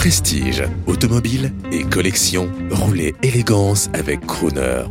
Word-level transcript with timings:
Prestige, 0.00 0.62
automobile 0.86 1.52
et 1.70 1.82
collection, 1.82 2.50
roulez 2.70 3.14
élégance 3.22 3.90
avec 3.92 4.24
Crooner. 4.24 4.84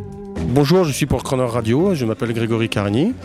Bonjour, 0.50 0.84
je 0.84 0.92
suis 0.92 1.08
pour 1.08 1.24
Crooner 1.24 1.48
Radio, 1.48 1.96
je 1.96 2.06
m'appelle 2.06 2.32
Grégory 2.32 2.70
Carigny, 2.70 3.16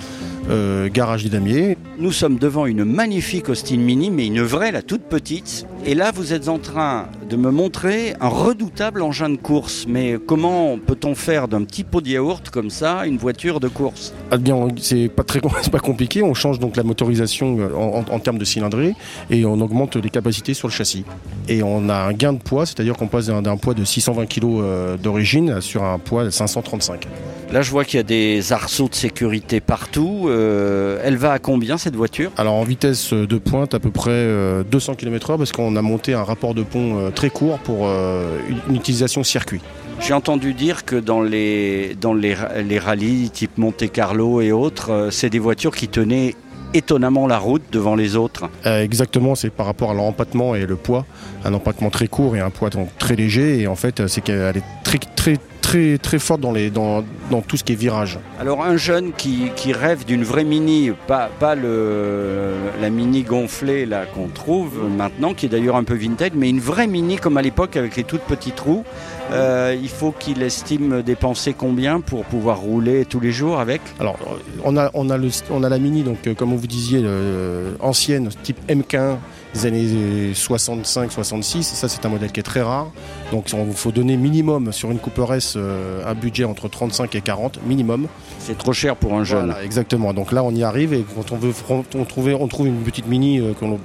euh, 0.49 0.89
garage 0.89 1.25
du 1.25 1.29
Damier. 1.29 1.77
Nous 1.99 2.11
sommes 2.11 2.39
devant 2.39 2.65
une 2.65 2.85
magnifique 2.85 3.51
Austin 3.51 3.77
Mini, 3.77 4.11
mais 4.11 4.29
une 4.29 4.41
vraie, 4.41 4.73
la 4.73 4.81
toute 4.81 5.03
petite. 5.03 5.67
Et 5.85 5.95
là, 5.95 6.11
vous 6.11 6.33
êtes 6.33 6.49
en 6.49 6.59
train 6.59 7.09
de 7.29 7.37
me 7.37 7.51
montrer 7.51 8.15
un 8.21 8.29
redoutable 8.29 9.03
engin 9.03 9.31
de 9.31 9.37
course. 9.37 9.87
Mais 9.89 10.17
comment 10.27 10.79
peut-on 10.79 11.15
faire 11.15 11.49
d'un 11.49 11.65
petit 11.65 11.85
pot 11.85 12.01
de 12.01 12.09
yaourt 12.09 12.51
comme 12.51 12.71
ça 12.71 13.07
une 13.07 13.19
voiture 13.19 13.61
de 13.61 13.69
course? 13.69 14.13
Ah 14.31 14.37
bien, 14.37 14.69
c'est 14.77 15.09
pas 15.09 15.25
très 15.25 15.41
pas 15.73 15.79
compliqué. 15.79 16.23
On 16.23 16.35
change 16.35 16.59
donc 16.59 16.77
la 16.77 16.83
motorisation 16.83 17.59
euh, 17.59 17.75
en, 17.75 18.19
termes 18.19 18.39
de 18.39 18.45
cylindrée 18.45 18.95
et 19.31 19.45
on 19.45 19.61
augmente 19.61 19.97
les 19.97 20.11
capacités 20.11 20.55
sur 20.55 20.69
le 20.69 20.73
châssis. 20.73 21.05
Et 21.49 21.63
on 21.63 21.89
a 21.89 21.95
un 21.95 22.13
gain 22.13 22.33
de 22.33 22.39
poids, 22.39 22.67
c'est-à-dire 22.67 22.97
qu'on 22.97 23.09
passe 23.09 23.27
d'un 23.27 23.43
d'un 23.43 23.57
poids 23.57 23.75
de 23.75 23.85
620 23.85 24.27
kg 24.27 24.45
euh, 24.45 24.97
d'origine 24.97 25.61
sur 25.61 25.85
un 25.85 25.99
poids 25.99 26.25
de 26.25 26.31
535. 26.31 27.07
Là, 27.55 27.63
je 27.63 27.71
vois 27.71 27.85
qu'il 27.85 27.99
y 27.99 28.01
a 28.01 28.03
des 28.03 28.53
arceaux 28.53 28.89
de 28.89 28.97
sécurité 28.97 29.61
partout. 29.61 30.25
Euh, 30.27 30.99
elle 31.05 31.17
va 31.17 31.31
à 31.31 31.39
combien 31.39 31.79
cette 31.79 31.95
voiture? 31.95 32.33
Alors 32.37 32.55
en 32.55 32.65
vitesse 32.65 33.13
de 33.13 33.39
pointe 33.39 33.75
à 33.75 33.79
peu 33.79 33.93
près 33.93 34.11
euh, 34.11 34.65
200 34.65 34.97
km/h 34.97 35.39
parce 35.39 35.53
qu'on 35.53 35.77
a 35.77 35.81
monté 35.83 36.15
un 36.15 36.25
rapport 36.25 36.55
de 36.55 36.65
pont 36.65 36.99
euh, 36.99 37.11
très 37.11 37.31
court 37.31 37.61
pour 37.61 37.83
euh, 37.87 38.39
une- 38.69 38.75
utilisation 38.75 39.23
circuit. 39.23 39.61
J'ai 40.01 40.15
entendu 40.15 40.53
dire 40.53 40.85
que 40.85 40.97
dans 40.97 41.23
les, 41.23 41.95
dans 42.01 42.13
les, 42.13 42.35
ra- 42.35 42.61
les 42.61 42.81
rallyes 42.81 43.31
type 43.31 43.57
Monte 43.57 43.89
Carlo 43.93 44.41
et 44.41 44.51
autres, 44.51 44.91
euh, 44.91 45.11
c'est 45.13 45.31
des 45.31 45.39
voitures 45.39 45.77
qui 45.77 45.87
tenaient 45.87 46.35
étonnamment 46.75 47.29
la 47.29 47.39
route 47.39 47.63
devant 47.71 47.95
les 47.95 48.17
autres. 48.17 48.51
Euh, 48.67 48.83
exactement, 48.83 49.37
c'est 49.37 49.51
par 49.51 49.67
rapport 49.67 49.93
à 49.93 49.95
l'empattement 49.95 50.57
et 50.57 50.67
le 50.67 50.75
poids. 50.75 51.07
Un 51.45 51.55
empattement 51.55 51.91
très 51.91 52.09
court 52.09 52.35
et 52.35 52.41
un 52.41 52.51
poids 52.51 52.71
donc 52.71 52.89
très 52.99 53.15
léger. 53.15 53.61
Et 53.61 53.69
en 53.69 53.77
fait, 53.77 54.01
euh, 54.01 54.09
c'est 54.09 54.23
qu'elle 54.23 54.57
est 54.57 54.65
très, 54.83 54.99
très, 55.15 55.37
très, 55.75 55.99
très 55.99 56.19
forte 56.21 56.41
dans, 56.41 56.53
les, 56.53 56.71
dans, 56.71 57.05
dans 57.31 57.41
tout 57.41 57.57
ce 57.57 57.65
qui 57.65 57.73
est 57.73 57.77
virage. 57.77 58.21
Alors 58.39 58.63
un 58.65 58.77
jeune 58.77 59.13
qui, 59.13 59.51
qui 59.57 59.73
rêve 59.73 60.05
d'une 60.05 60.23
vraie 60.23 60.45
mini, 60.45 60.93
pas, 61.09 61.29
pas 61.41 61.57
le, 61.57 62.53
la 62.81 62.91
mini 62.91 63.23
gonflée 63.23 63.85
là 63.85 64.07
qu'on 64.07 64.29
trouve 64.29 64.89
maintenant, 64.89 65.35
qui 65.35 65.47
est 65.47 65.49
d'ailleurs 65.49 65.75
un 65.75 65.83
peu 65.83 65.95
vintage, 65.95 66.31
mais 66.37 66.49
une 66.49 66.61
vraie 66.61 66.87
mini 66.87 67.17
comme 67.17 67.37
à 67.37 67.43
l'époque 67.43 67.77
avec 67.77 67.97
les 67.97 68.05
toutes 68.05 68.23
petites 68.23 68.61
roues, 68.61 68.85
euh, 69.33 69.77
il 69.81 69.89
faut 69.89 70.13
qu'il 70.13 70.43
estime 70.43 71.03
dépenser 71.03 71.55
combien 71.55 72.01
pour 72.01 72.25
pouvoir 72.25 72.59
rouler 72.59 73.05
tous 73.05 73.21
les 73.21 73.33
jours 73.33 73.59
avec? 73.59 73.81
Alors, 73.99 74.17
on 74.63 74.77
a, 74.77 74.91
on 74.95 75.11
a, 75.11 75.17
le, 75.17 75.29
on 75.51 75.65
a 75.65 75.69
la 75.69 75.79
Mini, 75.79 76.03
donc 76.03 76.27
euh, 76.27 76.35
comme 76.35 76.55
vous 76.55 76.67
disiez, 76.67 77.01
euh, 77.03 77.73
ancienne, 77.81 78.29
type 78.45 78.59
MK1 78.69 79.17
des 79.55 79.67
années 79.67 80.33
65-66. 80.33 81.63
Ça, 81.63 81.89
c'est 81.89 82.05
un 82.05 82.09
modèle 82.09 82.33
qui 82.33 82.41
est 82.41 82.45
très 82.45 82.63
rare. 82.63 82.91
Donc, 83.33 83.53
il 83.53 83.75
faut 83.75 83.93
donner 83.93 84.17
minimum 84.17 84.73
sur 84.73 84.91
une 84.91 84.99
Cooper 84.99 85.35
S 85.35 85.55
euh, 85.57 86.05
un 86.05 86.15
budget 86.15 86.45
entre 86.45 86.69
35 86.69 87.15
et 87.15 87.21
40, 87.21 87.61
minimum. 87.67 88.09
C'est 88.39 88.59
trop 88.59 88.73
cher 88.73 88.97
pour 88.97 89.15
un 89.15 89.25
jeune. 89.25 89.47
Voilà, 89.47 89.65
exactement. 89.65 90.13
Donc 90.13 90.33
là, 90.33 90.43
on 90.43 90.51
y 90.51 90.63
arrive 90.63 90.93
et 90.93 91.05
quand 91.15 91.33
on 91.33 91.37
veut 91.37 91.53
on 91.95 92.05
trouve, 92.05 92.29
on 92.29 92.49
trouve 92.49 92.67
une 92.67 92.83
petite 92.83 93.07
Mini, 93.07 93.41
euh, 93.41 93.53
qu'on 93.53 93.79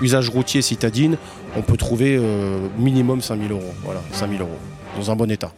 usage 0.00 0.28
routier 0.28 0.62
citadine, 0.62 1.16
on 1.56 1.62
peut 1.62 1.76
trouver 1.76 2.16
euh, 2.16 2.58
minimum 2.78 3.20
5000 3.20 3.52
euros. 3.52 3.74
Voilà, 3.84 4.00
5000 4.12 4.40
euros, 4.40 4.58
dans 4.96 5.10
un 5.10 5.16
bon 5.16 5.30
état. 5.30 5.52